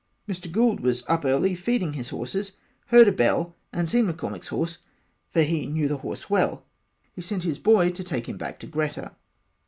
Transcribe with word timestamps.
Mr. 0.27 0.51
Gould 0.51 0.79
was 0.79 1.03
up 1.07 1.25
early 1.25 1.53
feeding 1.53 1.93
his 1.93 2.09
horses 2.09 2.53
heard 2.87 3.07
a 3.07 3.11
bell 3.11 3.55
and 3.71 3.87
seen 3.87 4.11
McCormack 4.11 4.47
horses 4.47 4.79
for 5.29 5.43
he 5.43 5.67
knew 5.67 5.87
the 5.87 5.97
horse 5.97 6.27
well 6.27 6.65
he 7.13 7.21
sent 7.21 7.43
his 7.43 7.59
boy 7.59 7.91
to 7.91 8.03
take 8.03 8.27
him 8.27 8.35
back 8.35 8.57
to 8.61 8.65
Greta. 8.65 9.11